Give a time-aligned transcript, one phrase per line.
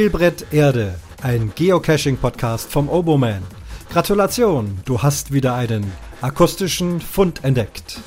[0.00, 3.42] Spielbrett Erde, ein Geocaching-Podcast vom Oboman.
[3.90, 5.92] Gratulation, du hast wieder einen
[6.22, 8.00] akustischen Fund entdeckt.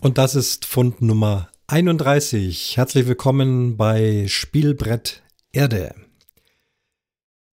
[0.00, 2.78] Und das ist Fund Nummer 31.
[2.78, 5.94] Herzlich willkommen bei Spielbrett Erde.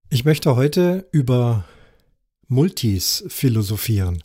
[0.09, 1.65] Ich möchte heute über
[2.47, 4.23] Multis philosophieren.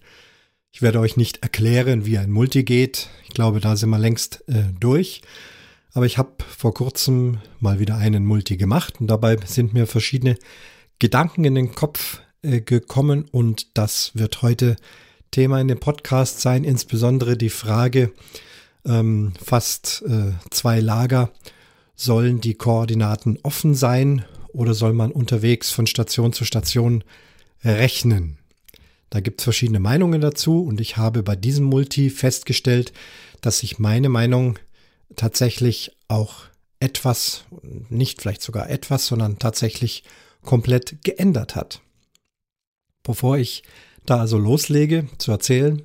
[0.77, 3.09] Ich werde euch nicht erklären, wie ein Multi geht.
[3.25, 5.23] Ich glaube, da sind wir längst äh, durch.
[5.95, 10.37] Aber ich habe vor kurzem mal wieder einen Multi gemacht und dabei sind mir verschiedene
[10.99, 14.77] Gedanken in den Kopf äh, gekommen und das wird heute
[15.31, 18.13] Thema in dem Podcast sein, insbesondere die Frage,
[18.85, 21.31] ähm, fast äh, zwei Lager,
[21.95, 27.03] sollen die Koordinaten offen sein oder soll man unterwegs von Station zu Station
[27.65, 28.37] rechnen?
[29.17, 32.93] Da gibt es verschiedene Meinungen dazu und ich habe bei diesem Multi festgestellt,
[33.41, 34.59] dass sich meine Meinung
[35.17, 36.43] tatsächlich auch
[36.81, 37.45] etwas,
[37.89, 40.05] nicht vielleicht sogar etwas, sondern tatsächlich
[40.43, 41.81] komplett geändert hat.
[43.03, 43.63] Bevor ich
[44.05, 45.81] da also loslege zu erzählen,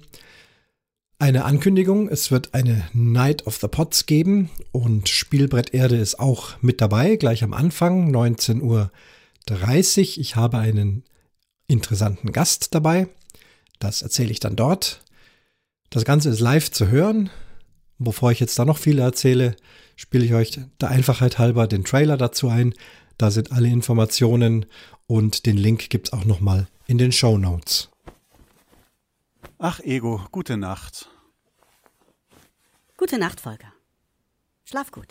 [1.17, 6.61] eine Ankündigung, es wird eine Night of the Pots geben und Spielbrett Erde ist auch
[6.61, 8.91] mit dabei, gleich am Anfang, 19.30 Uhr.
[10.17, 11.05] Ich habe einen
[11.67, 13.07] interessanten Gast dabei.
[13.81, 15.01] Das erzähle ich dann dort.
[15.89, 17.31] Das Ganze ist live zu hören.
[17.97, 19.55] Bevor ich jetzt da noch viel erzähle,
[19.95, 22.75] spiele ich euch der Einfachheit halber den Trailer dazu ein.
[23.17, 24.67] Da sind alle Informationen
[25.07, 27.89] und den Link gibt es auch nochmal in den Show Notes.
[29.57, 31.09] Ach, Ego, gute Nacht.
[32.97, 33.73] Gute Nacht, Volker.
[34.63, 35.07] Schlaf gut.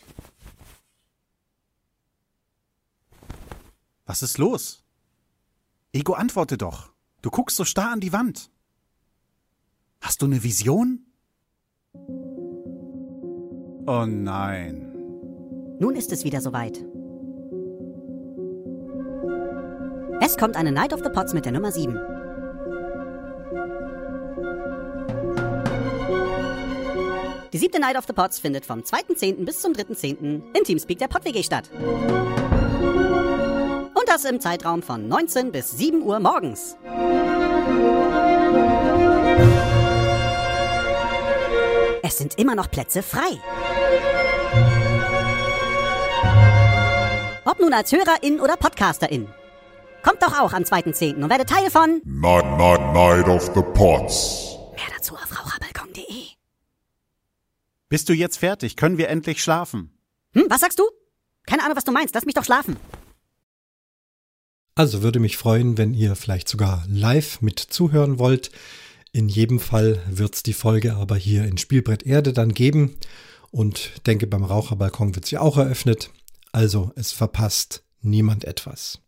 [4.07, 4.85] Was ist los?
[5.93, 6.93] Ego, antworte doch.
[7.21, 8.49] Du guckst so starr an die Wand.
[10.01, 11.07] Hast du eine Vision?
[13.87, 14.87] Oh nein.
[15.79, 16.85] Nun ist es wieder soweit.
[20.21, 21.99] Es kommt eine Night of the Pots mit der Nummer 7.
[27.53, 29.45] Die siebte Night of the Pots findet vom 2.10.
[29.45, 30.43] bis zum 3.10.
[30.57, 31.71] in Teamspeak der PodWG statt
[34.11, 36.77] das im Zeitraum von 19 bis 7 Uhr morgens.
[42.11, 43.39] Es sind immer noch Plätze frei.
[47.45, 49.29] Ob nun als Hörerin oder Podcasterin.
[50.03, 51.23] Kommt doch auch am 2.10.
[51.23, 54.57] und werde Teil von Night, Night, Night of the Pots.
[54.75, 56.25] Mehr dazu auf raucherbalkon.de.
[57.89, 58.75] Bist du jetzt fertig?
[58.75, 59.97] Können wir endlich schlafen?
[60.33, 60.91] Hm, was sagst du?
[61.47, 62.17] Keine Ahnung, was du meinst.
[62.17, 62.77] Lass mich doch schlafen.
[64.75, 68.51] Also würde mich freuen, wenn ihr vielleicht sogar live mit zuhören wollt.
[69.13, 72.97] In jedem Fall wird es die Folge aber hier in Spielbrett Erde dann geben
[73.51, 76.11] und denke beim Raucherbalkon wird sie auch eröffnet.
[76.53, 79.01] Also es verpasst niemand etwas.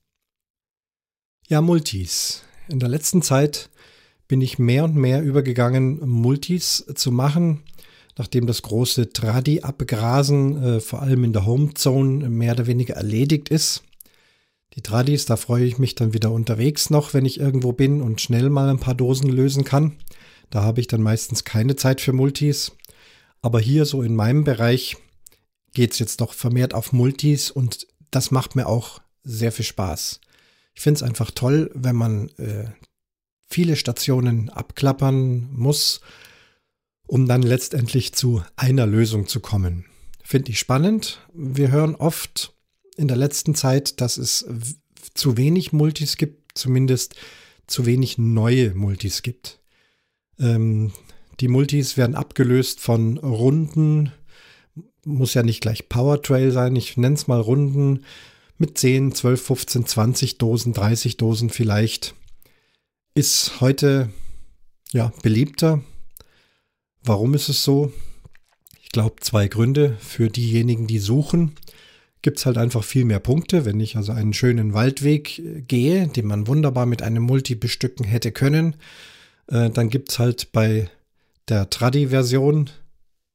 [1.49, 2.43] Ja, Multis.
[2.69, 3.71] In der letzten Zeit
[4.27, 7.63] bin ich mehr und mehr übergegangen, Multis zu machen,
[8.17, 13.83] nachdem das große Tradi-Abgrasen äh, vor allem in der Homezone mehr oder weniger erledigt ist.
[14.75, 18.21] Die Tradis, da freue ich mich dann wieder unterwegs noch, wenn ich irgendwo bin und
[18.21, 19.97] schnell mal ein paar Dosen lösen kann.
[20.51, 22.73] Da habe ich dann meistens keine Zeit für Multis.
[23.43, 24.97] Aber hier so in meinem Bereich
[25.75, 30.21] geht es jetzt doch vermehrt auf Multis und das macht mir auch sehr viel Spaß.
[30.75, 32.67] Ich finde es einfach toll, wenn man äh,
[33.49, 36.01] viele Stationen abklappern muss,
[37.07, 39.85] um dann letztendlich zu einer Lösung zu kommen.
[40.23, 41.27] Finde ich spannend.
[41.35, 42.55] Wir hören oft
[42.97, 44.47] in der letzten Zeit, dass es
[45.15, 47.15] zu wenig Multis gibt, zumindest
[47.67, 49.61] zu wenig neue Multis gibt.
[50.39, 50.93] Ähm,
[51.41, 54.13] die Multis werden abgelöst von Runden,
[55.05, 58.05] muss ja nicht gleich Powertrail sein, ich nenne es mal Runden
[58.59, 62.15] mit 10, 12, 15, 20 Dosen, 30 Dosen vielleicht.
[63.15, 64.11] Ist heute
[64.93, 65.83] ja beliebter.
[67.03, 67.93] Warum ist es so?
[68.81, 71.57] Ich glaube, zwei Gründe für diejenigen, die suchen
[72.23, 73.65] gibt es halt einfach viel mehr Punkte.
[73.65, 78.07] Wenn ich also einen schönen Waldweg äh, gehe, den man wunderbar mit einem Multi bestücken
[78.07, 78.77] hätte können,
[79.49, 80.89] äh, dann gibt es halt bei
[81.49, 82.71] der Tradi-Version,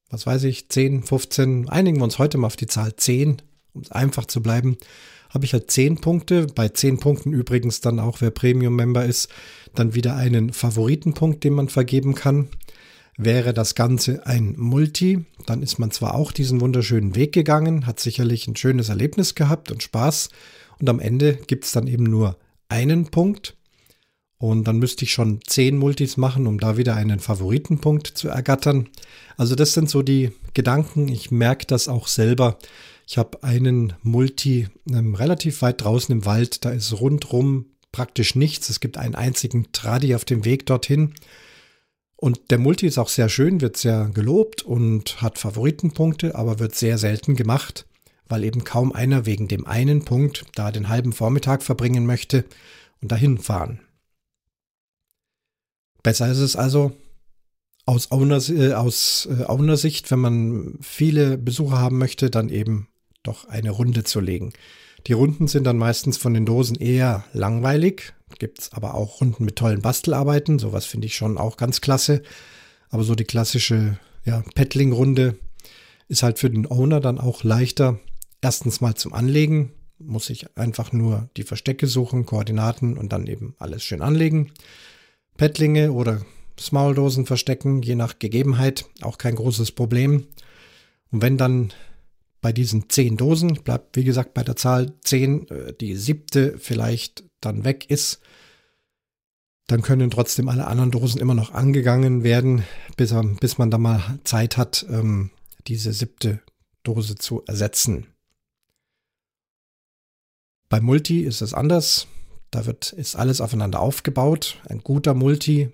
[0.09, 3.41] was weiß ich, 10, 15, einigen wir uns heute mal auf die Zahl 10,
[3.73, 4.77] um es einfach zu bleiben,
[5.29, 6.47] habe ich halt 10 Punkte.
[6.47, 9.29] Bei 10 Punkten übrigens dann auch, wer Premium-Member ist,
[9.75, 12.47] dann wieder einen Favoritenpunkt, den man vergeben kann.
[13.17, 17.99] Wäre das Ganze ein Multi, dann ist man zwar auch diesen wunderschönen Weg gegangen, hat
[17.99, 20.29] sicherlich ein schönes Erlebnis gehabt und Spaß
[20.79, 22.37] und am Ende gibt es dann eben nur
[22.69, 23.55] einen Punkt.
[24.39, 28.87] Und dann müsste ich schon zehn Multis machen, um da wieder einen Favoritenpunkt zu ergattern.
[29.35, 31.07] Also das sind so die Gedanken.
[31.07, 32.59] Ich merke das auch selber.
[33.07, 36.65] Ich habe einen Multi ähm, relativ weit draußen im Wald.
[36.65, 38.69] Da ist rundrum praktisch nichts.
[38.69, 41.15] Es gibt einen einzigen Tradi auf dem Weg dorthin.
[42.19, 46.73] Und der Multi ist auch sehr schön, wird sehr gelobt und hat Favoritenpunkte, aber wird
[46.73, 47.85] sehr selten gemacht,
[48.27, 52.43] weil eben kaum einer wegen dem einen Punkt da den halben Vormittag verbringen möchte
[53.01, 53.81] und dahin fahren.
[56.01, 56.93] Besser ist es also
[57.85, 62.87] aus Owners, äh, äh, wenn man viele Besucher haben möchte, dann eben
[63.21, 64.53] doch eine Runde zu legen.
[65.05, 68.13] Die Runden sind dann meistens von den Dosen eher langweilig.
[68.39, 70.59] Gibt es aber auch Runden mit tollen Bastelarbeiten.
[70.59, 72.23] Sowas finde ich schon auch ganz klasse.
[72.89, 75.37] Aber so die klassische ja, Paddling-Runde
[76.07, 77.99] ist halt für den Owner dann auch leichter.
[78.41, 79.71] Erstens mal zum Anlegen.
[79.99, 84.51] Muss ich einfach nur die Verstecke suchen, Koordinaten und dann eben alles schön anlegen.
[85.37, 86.21] Paddlinge oder
[86.59, 90.27] Smalldosen verstecken, je nach Gegebenheit, auch kein großes Problem.
[91.11, 91.73] Und wenn dann
[92.41, 97.23] bei diesen zehn Dosen, bleibt wie gesagt bei der Zahl zehn, äh, die siebte vielleicht
[97.41, 98.19] dann weg ist,
[99.67, 102.63] dann können trotzdem alle anderen Dosen immer noch angegangen werden,
[102.95, 105.31] bis, bis man da mal Zeit hat, ähm,
[105.67, 106.39] diese siebte
[106.83, 108.07] Dose zu ersetzen.
[110.69, 112.07] Bei Multi ist es anders.
[112.49, 114.61] Da wird, ist alles aufeinander aufgebaut.
[114.69, 115.69] Ein guter Multi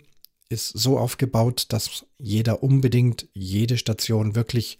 [0.50, 4.80] ist so aufgebaut, dass jeder unbedingt jede Station wirklich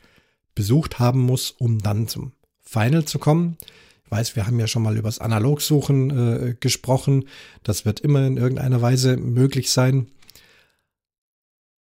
[0.56, 3.58] besucht haben muss, um dann zum Final zu kommen.
[4.06, 7.28] Ich weiß, wir haben ja schon mal über das Analogsuchen äh, gesprochen.
[7.64, 10.08] Das wird immer in irgendeiner Weise möglich sein.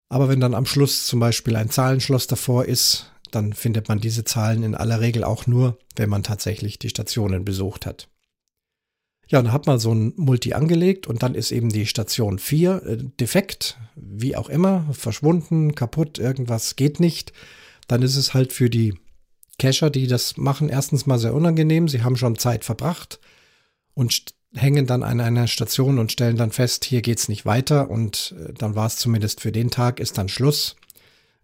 [0.08, 4.24] Aber wenn dann am Schluss zum Beispiel ein Zahlenschloss davor ist, dann findet man diese
[4.24, 8.08] Zahlen in aller Regel auch nur, wenn man tatsächlich die Stationen besucht hat.
[9.28, 12.82] Ja, dann hat man so ein Multi angelegt und dann ist eben die Station 4
[12.84, 17.32] äh, defekt, wie auch immer, verschwunden, kaputt, irgendwas geht nicht
[17.90, 18.94] dann ist es halt für die
[19.58, 21.88] Cacher, die das machen, erstens mal sehr unangenehm.
[21.88, 23.18] Sie haben schon Zeit verbracht
[23.94, 28.34] und hängen dann an einer Station und stellen dann fest, hier geht's nicht weiter und
[28.38, 30.76] äh, dann war es zumindest für den Tag, ist dann Schluss.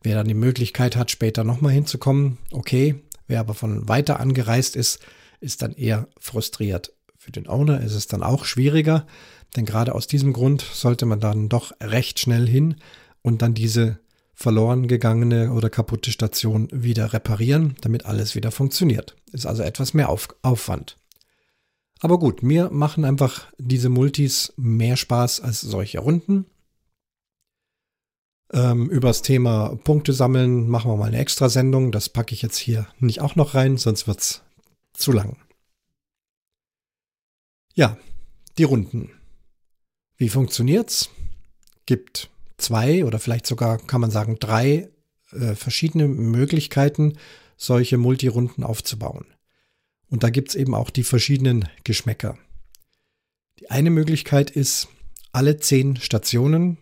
[0.03, 3.03] Wer dann die Möglichkeit hat, später nochmal hinzukommen, okay.
[3.27, 5.01] Wer aber von weiter angereist ist,
[5.41, 6.93] ist dann eher frustriert.
[7.19, 9.05] Für den Owner ist es dann auch schwieriger,
[9.57, 12.77] denn gerade aus diesem Grund sollte man dann doch recht schnell hin
[13.23, 13.99] und dann diese
[14.37, 19.17] verloren gegangene oder kaputte Station wieder reparieren, damit alles wieder funktioniert.
[19.33, 20.99] Ist also etwas mehr Auf Aufwand.
[22.01, 26.45] Aber gut, mir machen einfach diese Multis mehr Spaß als solche Runden.
[28.53, 31.91] Ähm, übers Thema Punkte sammeln machen wir mal eine extra Sendung.
[31.91, 34.43] Das packe ich jetzt hier nicht auch noch rein, sonst wird es
[34.93, 35.39] zu lang.
[37.75, 37.97] Ja,
[38.59, 39.11] die Runden.
[40.19, 41.09] Wie funktioniert's?
[41.87, 44.91] Gibt zwei oder vielleicht sogar kann man sagen drei
[45.33, 47.19] äh, verschiedene Möglichkeiten,
[47.57, 49.27] solche Multirunden aufzubauen.
[50.09, 52.39] Und da gibt es eben auch die verschiedenen Geschmäcker.
[53.59, 54.89] Die eine Möglichkeit ist,
[55.33, 56.79] alle zehn Stationen,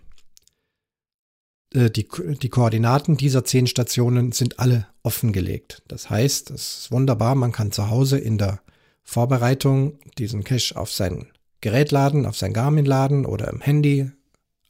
[1.73, 2.09] äh, die,
[2.41, 5.83] die Koordinaten dieser zehn Stationen sind alle offengelegt.
[5.89, 8.61] Das heißt, es ist wunderbar, man kann zu Hause in der
[9.03, 11.29] Vorbereitung diesen Cache auf sein
[11.61, 14.11] Gerät laden, auf sein Garmin laden oder im Handy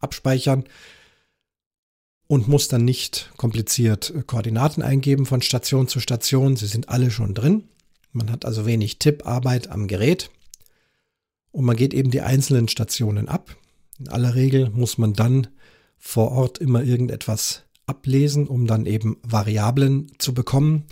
[0.04, 0.64] abspeichern
[2.26, 6.56] und muss dann nicht kompliziert äh, Koordinaten eingeben von Station zu Station.
[6.56, 7.64] Sie sind alle schon drin.
[8.12, 10.30] Man hat also wenig Tipparbeit am Gerät
[11.50, 13.56] und man geht eben die einzelnen Stationen ab.
[13.98, 15.48] In aller Regel muss man dann
[15.98, 20.84] vor Ort immer irgendetwas ablesen, um dann eben Variablen zu bekommen.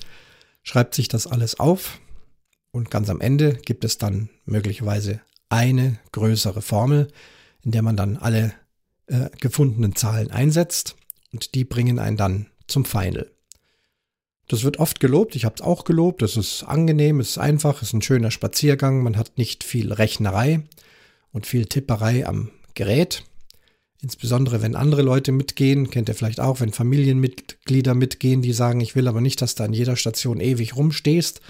[0.63, 2.01] Schreibt sich das alles auf
[2.71, 7.09] und ganz am Ende gibt es dann möglicherweise eine größere Formel,
[7.63, 8.55] in der man dann alle
[9.07, 10.97] äh, gefundenen Zahlen einsetzt
[11.33, 13.31] und die bringen einen dann zum Final.
[14.49, 17.77] Das wird oft gelobt, ich habe es auch gelobt, es ist angenehm, es ist einfach,
[17.77, 20.63] es ist ein schöner Spaziergang, man hat nicht viel Rechnerei
[21.33, 23.23] und viel Tipperei am Gerät.
[24.03, 28.97] Insbesondere wenn andere Leute mitgehen, kennt ihr vielleicht auch, wenn Familienmitglieder mitgehen, die sagen, ich
[28.97, 31.41] will aber nicht, dass du an jeder Station ewig rumstehst,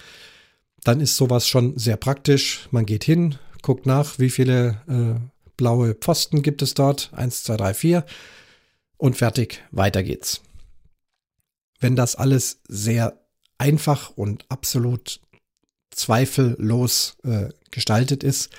[0.85, 2.69] dann ist sowas schon sehr praktisch.
[2.71, 7.57] Man geht hin, guckt nach, wie viele äh, blaue Pfosten gibt es dort, eins, zwei,
[7.57, 8.05] drei, vier
[8.97, 10.41] und fertig, weiter geht's.
[11.81, 13.21] Wenn das alles sehr
[13.59, 15.21] einfach und absolut
[15.91, 18.51] zweifellos äh, gestaltet ist,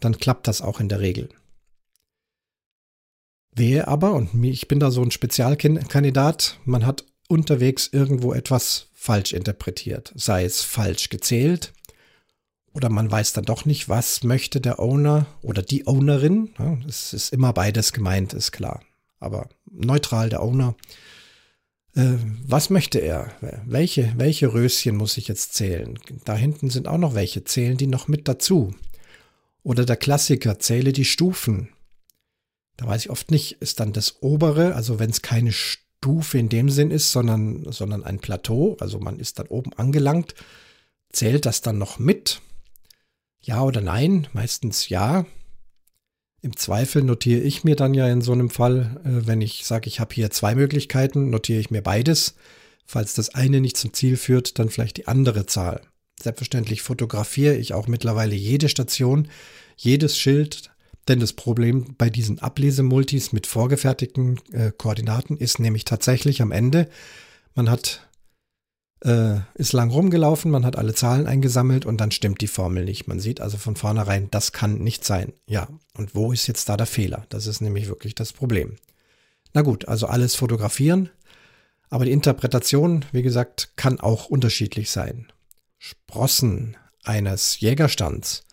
[0.00, 1.28] dann klappt das auch in der Regel.
[3.54, 9.32] Wehe aber, und ich bin da so ein Spezialkandidat, man hat unterwegs irgendwo etwas falsch
[9.32, 11.72] interpretiert, sei es falsch gezählt
[12.74, 16.50] oder man weiß dann doch nicht, was möchte der Owner oder die Ownerin.
[16.58, 18.82] Ja, es ist immer beides gemeint, ist klar.
[19.20, 20.74] Aber neutral der Owner.
[21.94, 22.14] Äh,
[22.46, 23.30] was möchte er?
[23.66, 25.98] Welche, welche Röschen muss ich jetzt zählen?
[26.24, 27.44] Da hinten sind auch noch welche.
[27.44, 28.74] Zählen die noch mit dazu?
[29.62, 31.68] Oder der Klassiker, zähle die Stufen.
[32.76, 36.48] Da weiß ich oft nicht, ist dann das obere, also wenn es keine Stufe in
[36.48, 40.34] dem Sinn ist, sondern, sondern ein Plateau, also man ist dann oben angelangt,
[41.12, 42.40] zählt das dann noch mit?
[43.42, 44.28] Ja oder nein?
[44.32, 45.26] Meistens ja.
[46.40, 49.88] Im Zweifel notiere ich mir dann ja in so einem Fall, äh, wenn ich sage,
[49.88, 52.34] ich habe hier zwei Möglichkeiten, notiere ich mir beides.
[52.84, 55.82] Falls das eine nicht zum Ziel führt, dann vielleicht die andere Zahl.
[56.20, 59.28] Selbstverständlich fotografiere ich auch mittlerweile jede Station,
[59.76, 60.70] jedes Schild,
[61.08, 66.88] denn das Problem bei diesen Ablesemultis mit vorgefertigten äh, Koordinaten ist nämlich tatsächlich am Ende,
[67.54, 68.08] man hat
[69.04, 73.08] äh, ist lang rumgelaufen, man hat alle Zahlen eingesammelt und dann stimmt die Formel nicht.
[73.08, 75.32] Man sieht also von vornherein, das kann nicht sein.
[75.46, 77.26] Ja, und wo ist jetzt da der Fehler?
[77.28, 78.76] Das ist nämlich wirklich das Problem.
[79.52, 81.10] Na gut, also alles fotografieren,
[81.90, 85.30] aber die Interpretation, wie gesagt, kann auch unterschiedlich sein.
[85.78, 88.46] Sprossen eines Jägerstands.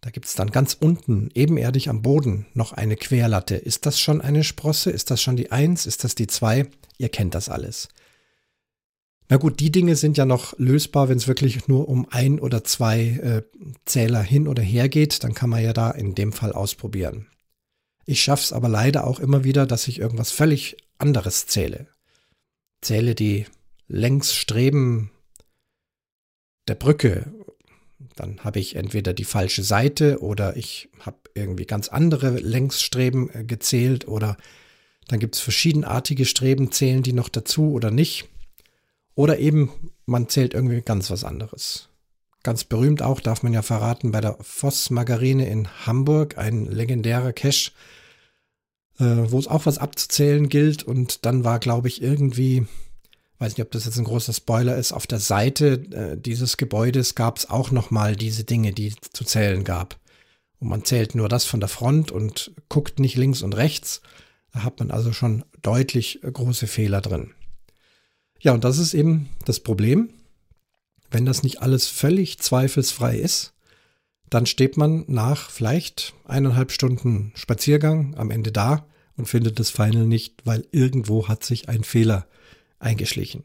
[0.00, 3.56] Da gibt es dann ganz unten, ebenerdig am Boden, noch eine Querlatte.
[3.56, 4.90] Ist das schon eine Sprosse?
[4.90, 5.86] Ist das schon die Eins?
[5.86, 6.66] Ist das die Zwei?
[6.98, 7.88] Ihr kennt das alles.
[9.28, 12.64] Na gut, die Dinge sind ja noch lösbar, wenn es wirklich nur um ein oder
[12.64, 13.42] zwei äh,
[13.84, 15.22] Zähler hin oder her geht.
[15.22, 17.26] Dann kann man ja da in dem Fall ausprobieren.
[18.06, 21.88] Ich schaffe es aber leider auch immer wieder, dass ich irgendwas völlig anderes zähle.
[22.80, 23.44] Zähle die
[23.86, 25.10] Längsstreben
[26.68, 27.32] der Brücke,
[28.16, 33.44] dann habe ich entweder die falsche Seite oder ich habe irgendwie ganz andere Längsstreben äh,
[33.44, 34.36] gezählt oder
[35.06, 38.28] dann gibt es verschiedenartige Streben, zählen die noch dazu oder nicht.
[39.18, 39.72] Oder eben
[40.06, 41.88] man zählt irgendwie ganz was anderes.
[42.44, 47.32] Ganz berühmt auch, darf man ja verraten, bei der Voss Margarine in Hamburg, ein legendärer
[47.32, 47.72] Cache,
[49.00, 50.84] äh, wo es auch was abzuzählen gilt.
[50.84, 52.68] Und dann war, glaube ich, irgendwie
[53.40, 57.16] weiß nicht, ob das jetzt ein großer Spoiler ist, auf der Seite äh, dieses Gebäudes
[57.16, 59.98] gab es auch nochmal diese Dinge, die zu zählen gab.
[60.60, 64.00] Und man zählt nur das von der Front und guckt nicht links und rechts.
[64.52, 67.32] Da hat man also schon deutlich äh, große Fehler drin.
[68.40, 70.10] Ja, und das ist eben das Problem.
[71.10, 73.54] Wenn das nicht alles völlig zweifelsfrei ist,
[74.30, 80.06] dann steht man nach vielleicht eineinhalb Stunden Spaziergang am Ende da und findet das Final
[80.06, 82.26] nicht, weil irgendwo hat sich ein Fehler
[82.78, 83.44] eingeschlichen.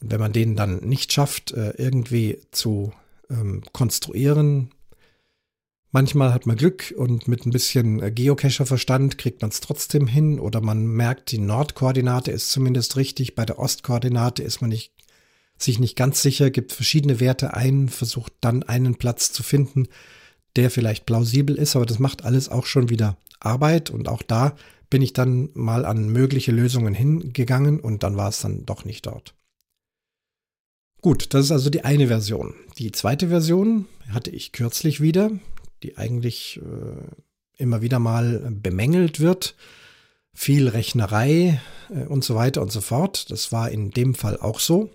[0.00, 2.92] Und wenn man den dann nicht schafft, äh, irgendwie zu
[3.30, 4.70] ähm, konstruieren,
[5.90, 10.38] manchmal hat man Glück und mit ein bisschen äh, Geocacher-Verstand kriegt man es trotzdem hin
[10.40, 14.92] oder man merkt, die Nordkoordinate ist zumindest richtig, bei der Ostkoordinate ist man nicht,
[15.56, 19.88] sich nicht ganz sicher, gibt verschiedene Werte ein, versucht dann einen Platz zu finden,
[20.56, 24.56] der vielleicht plausibel ist, aber das macht alles auch schon wieder Arbeit und auch da
[24.90, 29.06] bin ich dann mal an mögliche Lösungen hingegangen und dann war es dann doch nicht
[29.06, 29.34] dort.
[31.00, 32.54] Gut, das ist also die eine Version.
[32.78, 35.30] Die zweite Version hatte ich kürzlich wieder,
[35.82, 39.54] die eigentlich äh, immer wieder mal bemängelt wird.
[40.32, 43.30] Viel Rechnerei äh, und so weiter und so fort.
[43.30, 44.90] Das war in dem Fall auch so.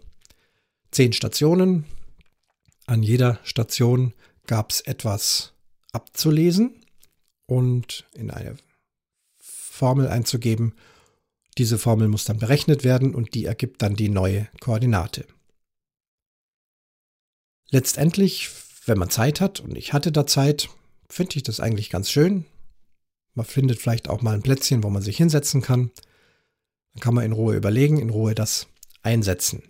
[0.91, 1.85] Zehn Stationen.
[2.85, 4.13] An jeder Station
[4.45, 5.53] gab es etwas
[5.91, 6.73] abzulesen
[7.45, 8.57] und in eine
[9.37, 10.73] Formel einzugeben.
[11.57, 15.25] Diese Formel muss dann berechnet werden und die ergibt dann die neue Koordinate.
[17.69, 18.49] Letztendlich,
[18.85, 20.69] wenn man Zeit hat, und ich hatte da Zeit,
[21.09, 22.45] finde ich das eigentlich ganz schön.
[23.33, 25.91] Man findet vielleicht auch mal ein Plätzchen, wo man sich hinsetzen kann.
[26.93, 28.67] Dann kann man in Ruhe überlegen, in Ruhe das
[29.01, 29.63] einsetzen.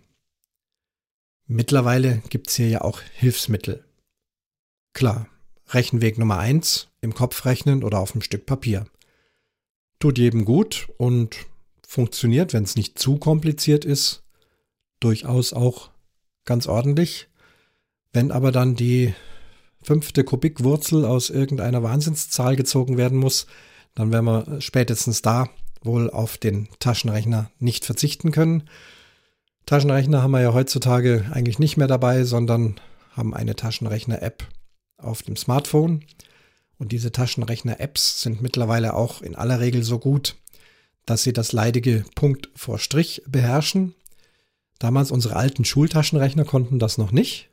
[1.46, 3.86] Mittlerweile gibt es hier ja auch Hilfsmittel.
[4.94, 5.28] Klar,
[5.70, 8.86] Rechenweg Nummer 1 im Kopf rechnen oder auf einem Stück Papier
[10.00, 11.38] tut jedem gut und
[11.88, 14.24] funktioniert, wenn es nicht zu kompliziert ist,
[15.00, 15.92] durchaus auch
[16.44, 17.30] ganz ordentlich.
[18.14, 19.14] Wenn aber dann die
[19.82, 23.48] fünfte Kubikwurzel aus irgendeiner Wahnsinnszahl gezogen werden muss,
[23.96, 25.50] dann werden wir spätestens da
[25.82, 28.64] wohl auf den Taschenrechner nicht verzichten können.
[29.66, 32.80] Taschenrechner haben wir ja heutzutage eigentlich nicht mehr dabei, sondern
[33.12, 34.48] haben eine Taschenrechner-App
[34.98, 36.06] auf dem Smartphone.
[36.78, 40.36] Und diese Taschenrechner-Apps sind mittlerweile auch in aller Regel so gut,
[41.06, 43.96] dass sie das leidige Punkt vor Strich beherrschen.
[44.80, 47.50] Damals unsere alten Schultaschenrechner konnten das noch nicht.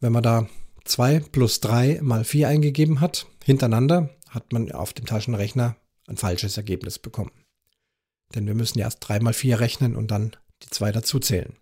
[0.00, 0.48] Wenn man da
[0.84, 5.76] 2 plus 3 mal 4 eingegeben hat, hintereinander, hat man auf dem Taschenrechner
[6.06, 7.32] ein falsches Ergebnis bekommen.
[8.34, 11.56] Denn wir müssen erst 3 mal 4 rechnen und dann die 2 dazuzählen.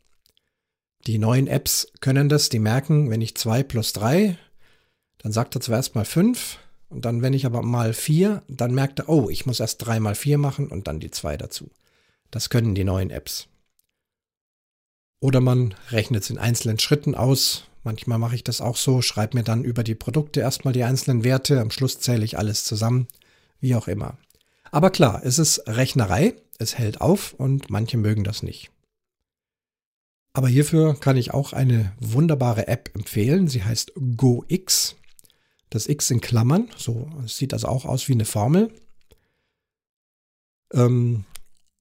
[1.07, 4.38] Die neuen Apps können das, die merken, wenn ich 2 plus 3,
[5.19, 9.00] dann sagt er zuerst mal 5 und dann, wenn ich aber mal 4, dann merkt
[9.00, 11.71] er, oh, ich muss erst 3 mal 4 machen und dann die 2 dazu.
[12.31, 13.49] Das können die neuen Apps.
[15.21, 17.64] Oder man rechnet es in einzelnen Schritten aus.
[17.85, 21.23] Manchmal mache ich das auch so, schreibe mir dann über die Produkte erstmal die einzelnen
[21.23, 23.07] Werte, am Schluss zähle ich alles zusammen,
[23.61, 24.17] wie auch immer.
[24.73, 28.71] Aber klar, es ist Rechnerei, es hält auf und manche mögen das nicht.
[30.33, 33.47] Aber hierfür kann ich auch eine wunderbare App empfehlen.
[33.47, 34.97] Sie heißt GoX.
[35.71, 36.71] Das X in Klammern.
[36.76, 38.73] So sieht das auch aus wie eine Formel.
[40.73, 41.25] Ähm,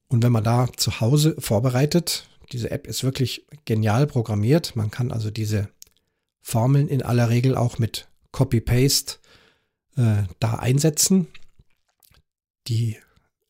[0.07, 4.75] und wenn man da zu Hause vorbereitet, diese App ist wirklich genial programmiert.
[4.75, 5.69] Man kann also diese
[6.43, 9.15] Formeln in aller Regel auch mit Copy-Paste
[9.95, 11.27] äh, da einsetzen.
[12.67, 12.97] Die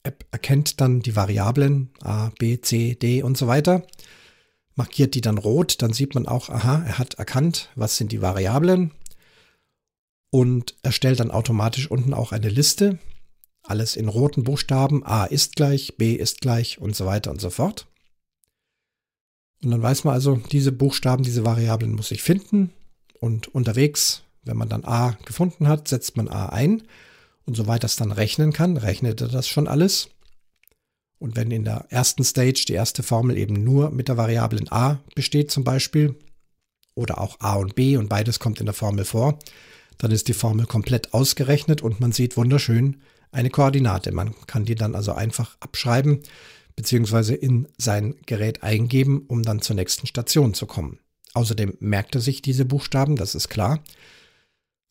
[0.03, 3.85] App erkennt dann die Variablen A, B, C, D und so weiter,
[4.75, 8.21] markiert die dann rot, dann sieht man auch, aha, er hat erkannt, was sind die
[8.21, 8.91] Variablen
[10.29, 13.00] und erstellt dann automatisch unten auch eine Liste.
[13.63, 17.50] Alles in roten Buchstaben, A ist gleich, B ist gleich und so weiter und so
[17.50, 17.88] fort.
[19.63, 22.73] Und dann weiß man also, diese Buchstaben, diese Variablen muss ich finden
[23.24, 26.84] und unterwegs, wenn man dann A gefunden hat, setzt man A ein
[27.46, 30.10] und soweit das dann rechnen kann, rechnet er das schon alles.
[31.20, 35.00] Und wenn in der ersten Stage die erste Formel eben nur mit der Variablen a
[35.15, 36.15] besteht zum Beispiel,
[36.96, 39.39] oder auch a und b und beides kommt in der Formel vor,
[40.00, 43.01] dann ist die Formel komplett ausgerechnet und man sieht wunderschön
[43.32, 44.12] eine Koordinate.
[44.12, 46.24] Man kann die dann also einfach abschreiben
[46.75, 51.00] beziehungsweise in sein Gerät eingeben, um dann zur nächsten Station zu kommen.
[51.33, 53.83] Außerdem merkt er sich diese Buchstaben, das ist klar.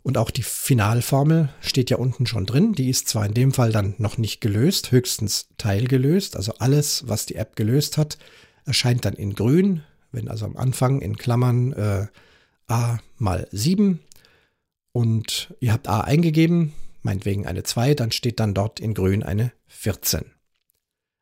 [0.03, 2.73] Und auch die Finalformel steht ja unten schon drin.
[2.73, 6.37] Die ist zwar in dem Fall dann noch nicht gelöst, höchstens teilgelöst.
[6.37, 8.19] Also alles, was die App gelöst hat,
[8.65, 9.83] erscheint dann in grün.
[10.11, 12.07] Wenn also am Anfang in Klammern äh,
[12.67, 14.01] a mal 7
[14.91, 19.53] und ihr habt a eingegeben, meinetwegen eine 2, dann steht dann dort in grün eine
[19.69, 20.25] 14.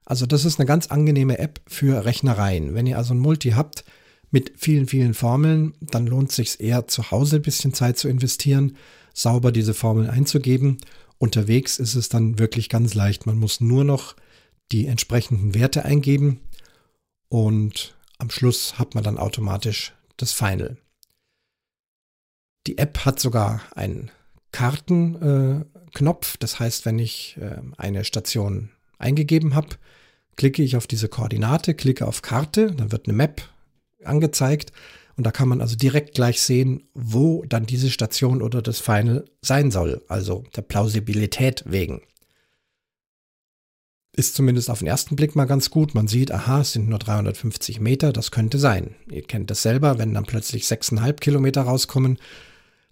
[0.06, 2.74] Also das ist eine ganz angenehme App für Rechnereien.
[2.74, 3.85] Wenn ihr also ein Multi habt,
[4.31, 8.09] mit vielen, vielen Formeln, dann lohnt es sich eher zu Hause ein bisschen Zeit zu
[8.09, 8.77] investieren,
[9.12, 10.79] sauber diese Formeln einzugeben.
[11.19, 13.27] Unterwegs ist es dann wirklich ganz leicht.
[13.27, 14.14] Man muss nur noch
[14.73, 16.40] die entsprechenden Werte eingeben
[17.29, 20.77] und am Schluss hat man dann automatisch das Final.
[22.66, 24.11] Die App hat sogar einen
[24.53, 26.35] Kartenknopf.
[26.35, 29.77] Äh, das heißt, wenn ich äh, eine Station eingegeben habe,
[30.37, 33.43] klicke ich auf diese Koordinate, klicke auf Karte, dann wird eine Map
[34.04, 34.72] angezeigt.
[35.16, 39.24] Und da kann man also direkt gleich sehen, wo dann diese Station oder das Final
[39.42, 40.02] sein soll.
[40.08, 42.02] Also der Plausibilität wegen.
[44.16, 45.94] Ist zumindest auf den ersten Blick mal ganz gut.
[45.94, 48.96] Man sieht, aha, es sind nur 350 Meter, das könnte sein.
[49.10, 52.18] Ihr kennt das selber, wenn dann plötzlich 6,5 Kilometer rauskommen,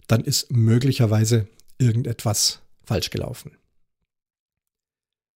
[0.07, 3.51] dann ist möglicherweise irgendetwas falsch gelaufen.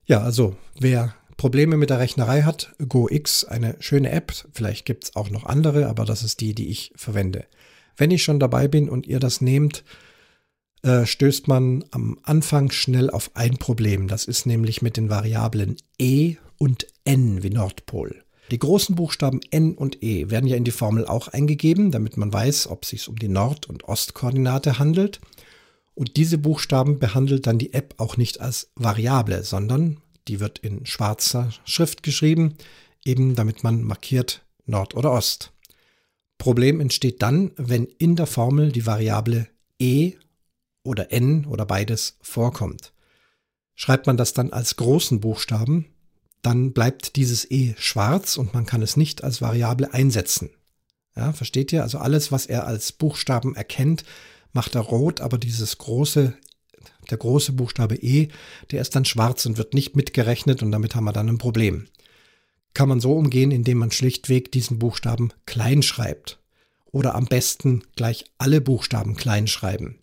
[0.06, 4.34] Ja, also wer Probleme mit der Rechnerei hat, GoX, eine schöne App.
[4.52, 7.46] Vielleicht gibt es auch noch andere, aber das ist die, die ich verwende.
[7.98, 9.84] Wenn ich schon dabei bin und ihr das nehmt,
[10.84, 14.08] äh, stößt man am Anfang schnell auf ein Problem.
[14.08, 18.24] Das ist nämlich mit den Variablen E und N wie Nordpol.
[18.52, 22.34] Die großen Buchstaben N und E werden ja in die Formel auch eingegeben, damit man
[22.34, 25.22] weiß, ob es sich um die Nord- und Ostkoordinate handelt.
[25.96, 30.86] Und diese Buchstaben behandelt dann die App auch nicht als Variable, sondern die wird in
[30.86, 32.56] schwarzer Schrift geschrieben,
[33.06, 35.52] eben damit man markiert Nord oder Ost.
[36.38, 39.48] Problem entsteht dann, wenn in der Formel die Variable
[39.80, 40.14] e
[40.84, 42.94] oder n oder beides vorkommt.
[43.76, 45.86] Schreibt man das dann als großen Buchstaben,
[46.42, 50.50] dann bleibt dieses e schwarz und man kann es nicht als Variable einsetzen.
[51.16, 51.84] Ja, versteht ihr?
[51.84, 54.04] Also alles, was er als Buchstaben erkennt,
[54.52, 56.34] macht er rot, aber dieses große
[57.10, 58.30] der große Buchstabe E,
[58.72, 61.88] der ist dann schwarz und wird nicht mitgerechnet und damit haben wir dann ein Problem.
[62.74, 66.40] Kann man so umgehen, indem man schlichtweg diesen Buchstaben klein schreibt.
[66.92, 70.00] Oder am besten gleich alle Buchstaben klein schreiben.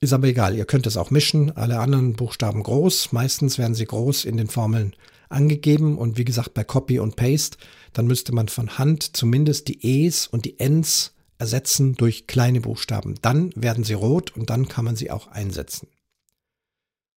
[0.00, 3.86] Ist aber egal, ihr könnt es auch mischen, alle anderen Buchstaben groß, meistens werden sie
[3.86, 4.94] groß in den Formeln
[5.30, 7.58] angegeben und wie gesagt bei Copy und Paste,
[7.92, 13.16] dann müsste man von Hand zumindest die E's und die N's ersetzen durch kleine Buchstaben.
[13.22, 15.88] Dann werden sie rot und dann kann man sie auch einsetzen.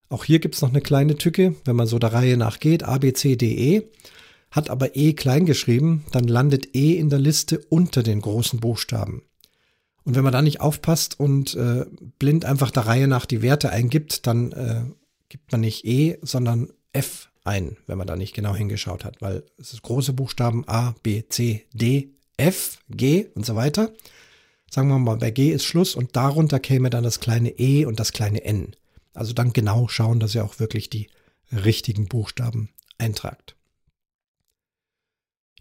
[0.10, 2.84] Auch hier gibt es noch eine kleine Tücke, wenn man so der Reihe nach geht,
[2.84, 3.92] A, B, C, D, E,
[4.52, 9.24] hat aber E klein geschrieben, dann landet E in der Liste unter den großen Buchstaben.
[10.06, 11.86] Und wenn man da nicht aufpasst und äh,
[12.18, 14.84] blind einfach der Reihe nach die Werte eingibt, dann äh,
[15.28, 19.44] gibt man nicht E, sondern F ein, wenn man da nicht genau hingeschaut hat, weil
[19.58, 23.94] es ist große Buchstaben A, B, C, D, F, G und so weiter.
[24.70, 28.00] Sagen wir mal, bei G ist Schluss und darunter käme dann das kleine E und
[28.00, 28.76] das kleine N.
[29.14, 31.10] Also dann genau schauen, dass ihr auch wirklich die
[31.52, 33.56] richtigen Buchstaben eintragt.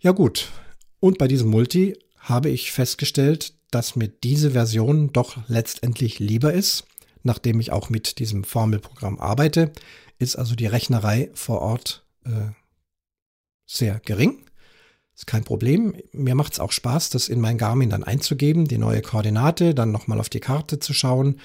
[0.00, 0.50] Ja gut,
[1.00, 6.86] und bei diesem Multi habe ich festgestellt, dass mir diese Version doch letztendlich lieber ist,
[7.22, 9.72] nachdem ich auch mit diesem Formelprogramm arbeite,
[10.18, 12.50] ist also die Rechnerei vor Ort äh,
[13.66, 14.44] sehr gering.
[15.16, 15.94] Ist kein Problem.
[16.12, 19.90] Mir macht es auch Spaß, das in mein Garmin dann einzugeben, die neue Koordinate, dann
[19.90, 21.40] nochmal auf die Karte zu schauen.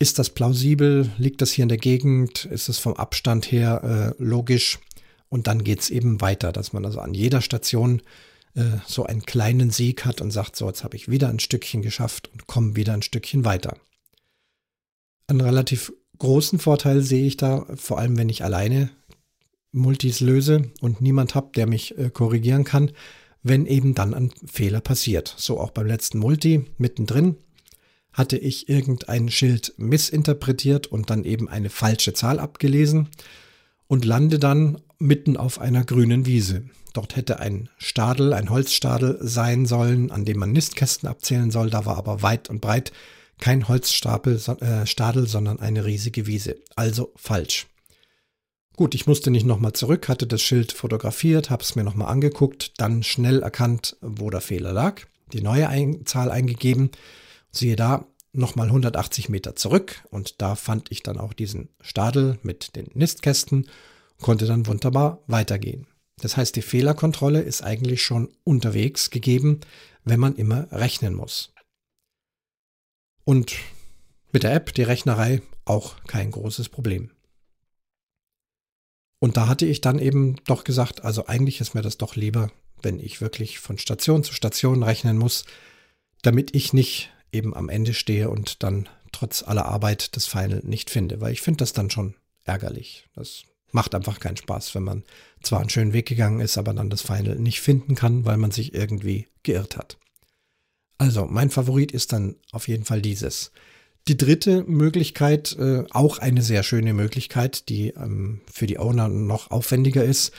[0.00, 1.10] Ist das plausibel?
[1.16, 2.44] Liegt das hier in der Gegend?
[2.46, 4.80] Ist es vom Abstand her äh, logisch?
[5.28, 8.02] Und dann geht es eben weiter, dass man also an jeder Station
[8.54, 11.82] äh, so einen kleinen Sieg hat und sagt, so, jetzt habe ich wieder ein Stückchen
[11.82, 13.76] geschafft und komme wieder ein Stückchen weiter.
[15.28, 18.90] Einen relativ großen Vorteil sehe ich da, vor allem wenn ich alleine
[19.72, 22.92] Multis löse und niemand habe, der mich äh, korrigieren kann,
[23.42, 25.34] wenn eben dann ein Fehler passiert.
[25.36, 27.36] So auch beim letzten Multi mittendrin
[28.12, 33.08] hatte ich irgendein Schild missinterpretiert und dann eben eine falsche Zahl abgelesen
[33.86, 36.64] und lande dann mitten auf einer grünen Wiese.
[36.94, 41.70] Dort hätte ein Stadel, ein Holzstadel sein sollen, an dem man Nistkästen abzählen soll.
[41.70, 42.92] Da war aber weit und breit
[43.38, 46.56] kein Holzstapel, äh, Stadel, sondern eine riesige Wiese.
[46.74, 47.68] Also falsch.
[48.78, 52.74] Gut, ich musste nicht nochmal zurück, hatte das Schild fotografiert, habe es mir nochmal angeguckt,
[52.80, 56.92] dann schnell erkannt, wo der Fehler lag, die neue ein Zahl eingegeben.
[57.50, 62.76] Siehe da, nochmal 180 Meter zurück und da fand ich dann auch diesen Stadel mit
[62.76, 63.68] den Nistkästen,
[64.20, 65.88] konnte dann wunderbar weitergehen.
[66.22, 69.58] Das heißt, die Fehlerkontrolle ist eigentlich schon unterwegs gegeben,
[70.04, 71.52] wenn man immer rechnen muss.
[73.24, 73.56] Und
[74.30, 77.10] mit der App, die Rechnerei, auch kein großes Problem.
[79.20, 82.50] Und da hatte ich dann eben doch gesagt, also eigentlich ist mir das doch lieber,
[82.82, 85.44] wenn ich wirklich von Station zu Station rechnen muss,
[86.22, 90.90] damit ich nicht eben am Ende stehe und dann trotz aller Arbeit das Final nicht
[90.90, 93.06] finde, weil ich finde das dann schon ärgerlich.
[93.14, 95.04] Das macht einfach keinen Spaß, wenn man
[95.42, 98.50] zwar einen schönen Weg gegangen ist, aber dann das Final nicht finden kann, weil man
[98.50, 99.98] sich irgendwie geirrt hat.
[100.96, 103.52] Also, mein Favorit ist dann auf jeden Fall dieses.
[104.08, 109.50] Die dritte Möglichkeit, äh, auch eine sehr schöne Möglichkeit, die ähm, für die Owner noch
[109.50, 110.32] aufwendiger ist,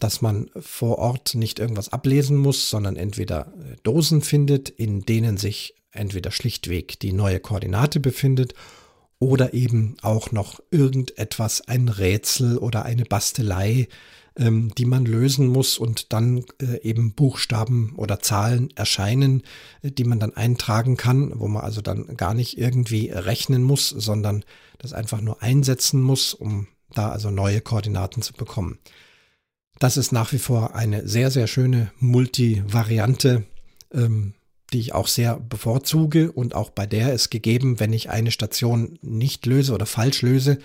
[0.00, 5.36] dass man vor Ort nicht irgendwas ablesen muss, sondern entweder äh, Dosen findet, in denen
[5.36, 8.54] sich entweder schlichtweg die neue Koordinate befindet
[9.20, 13.86] oder eben auch noch irgendetwas, ein Rätsel oder eine Bastelei,
[14.38, 19.42] ähm, die man lösen muss und dann äh, eben Buchstaben oder Zahlen erscheinen,
[19.82, 23.88] äh, die man dann eintragen kann, wo man also dann gar nicht irgendwie rechnen muss,
[23.88, 24.44] sondern
[24.78, 28.78] das einfach nur einsetzen muss, um da also neue Koordinaten zu bekommen.
[29.78, 33.44] Das ist nach wie vor eine sehr, sehr schöne Multivariante,
[33.92, 34.34] ähm,
[34.72, 38.98] die ich auch sehr bevorzuge und auch bei der ist gegeben, wenn ich eine Station
[39.02, 40.58] nicht löse oder falsch löse,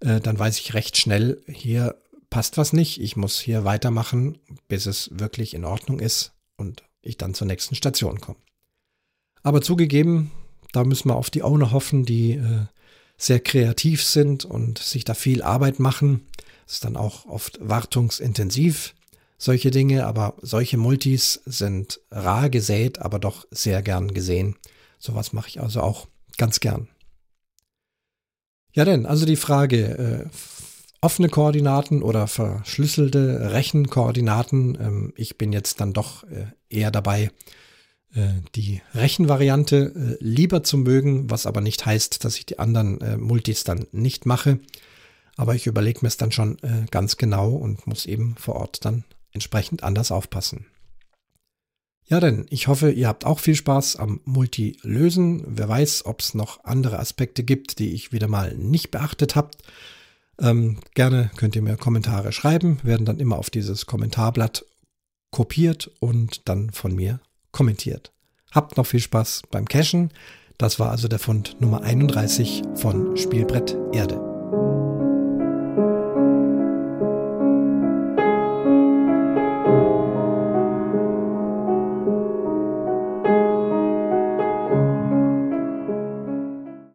[0.00, 1.96] äh, dann weiß ich recht schnell, hier
[2.30, 7.16] passt was nicht, ich muss hier weitermachen, bis es wirklich in Ordnung ist und ich
[7.16, 8.38] dann zur nächsten Station komme.
[9.42, 10.32] Aber zugegeben,
[10.72, 12.66] da müssen wir auf die Owner hoffen, die äh,
[13.16, 16.26] sehr kreativ sind und sich da viel Arbeit machen.
[16.66, 18.94] Das ist dann auch oft wartungsintensiv,
[19.38, 24.56] solche Dinge, aber solche Multis sind rar gesät, aber doch sehr gern gesehen.
[24.98, 26.88] Sowas mache ich also auch ganz gern.
[28.72, 30.28] Ja denn, also die Frage, äh,
[31.00, 34.78] offene Koordinaten oder verschlüsselte Rechenkoordinaten.
[34.80, 37.30] Ähm, ich bin jetzt dann doch äh, eher dabei,
[38.14, 43.20] äh, die Rechenvariante äh, lieber zu mögen, was aber nicht heißt, dass ich die anderen
[43.20, 44.58] Multis dann nicht mache.
[45.36, 46.56] Aber ich überlege mir es dann schon
[46.90, 50.64] ganz genau und muss eben vor Ort dann entsprechend anders aufpassen.
[52.08, 55.42] Ja, denn ich hoffe, ihr habt auch viel Spaß am Multi-Lösen.
[55.46, 59.58] Wer weiß, ob es noch andere Aspekte gibt, die ich wieder mal nicht beachtet habt.
[60.40, 64.64] Ähm, gerne könnt ihr mir Kommentare schreiben, werden dann immer auf dieses Kommentarblatt
[65.30, 67.20] kopiert und dann von mir
[67.52, 68.12] kommentiert.
[68.52, 70.10] Habt noch viel Spaß beim Cashen.
[70.58, 74.25] Das war also der Fund Nummer 31 von Spielbrett Erde.